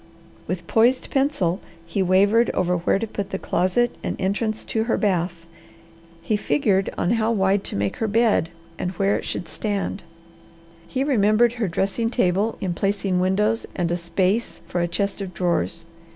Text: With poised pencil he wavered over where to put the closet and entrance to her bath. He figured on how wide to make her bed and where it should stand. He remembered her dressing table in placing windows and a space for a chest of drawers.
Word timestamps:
With 0.47 0.65
poised 0.65 1.11
pencil 1.11 1.59
he 1.85 2.01
wavered 2.01 2.49
over 2.55 2.77
where 2.77 2.97
to 2.97 3.05
put 3.05 3.29
the 3.29 3.37
closet 3.37 3.95
and 4.03 4.19
entrance 4.19 4.63
to 4.63 4.85
her 4.85 4.97
bath. 4.97 5.45
He 6.23 6.35
figured 6.35 6.89
on 6.97 7.11
how 7.11 7.31
wide 7.31 7.63
to 7.65 7.75
make 7.75 7.97
her 7.97 8.07
bed 8.07 8.49
and 8.79 8.89
where 8.93 9.15
it 9.19 9.25
should 9.25 9.47
stand. 9.47 10.01
He 10.87 11.03
remembered 11.03 11.53
her 11.53 11.67
dressing 11.67 12.09
table 12.09 12.57
in 12.59 12.73
placing 12.73 13.19
windows 13.19 13.67
and 13.75 13.91
a 13.91 13.95
space 13.95 14.61
for 14.65 14.81
a 14.81 14.87
chest 14.87 15.21
of 15.21 15.35
drawers. 15.35 15.85